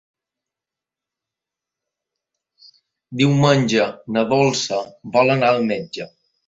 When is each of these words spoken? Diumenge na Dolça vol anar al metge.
Diumenge 3.23 3.87
na 4.17 4.29
Dolça 4.37 4.85
vol 5.19 5.35
anar 5.37 5.55
al 5.57 5.67
metge. 5.73 6.15